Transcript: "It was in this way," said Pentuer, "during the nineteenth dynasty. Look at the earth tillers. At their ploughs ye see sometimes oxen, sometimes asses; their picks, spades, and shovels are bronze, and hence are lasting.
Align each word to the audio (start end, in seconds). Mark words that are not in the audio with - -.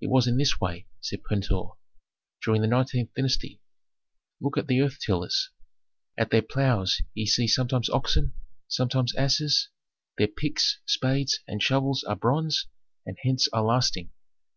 "It 0.00 0.10
was 0.10 0.26
in 0.26 0.36
this 0.36 0.58
way," 0.60 0.88
said 1.00 1.22
Pentuer, 1.22 1.74
"during 2.42 2.60
the 2.60 2.66
nineteenth 2.66 3.14
dynasty. 3.14 3.60
Look 4.40 4.58
at 4.58 4.66
the 4.66 4.80
earth 4.80 4.98
tillers. 4.98 5.50
At 6.18 6.30
their 6.30 6.42
ploughs 6.42 7.02
ye 7.14 7.26
see 7.26 7.46
sometimes 7.46 7.88
oxen, 7.88 8.34
sometimes 8.66 9.14
asses; 9.14 9.68
their 10.18 10.26
picks, 10.26 10.80
spades, 10.86 11.38
and 11.46 11.62
shovels 11.62 12.02
are 12.02 12.16
bronze, 12.16 12.66
and 13.06 13.16
hence 13.22 13.46
are 13.52 13.62
lasting. 13.62 14.10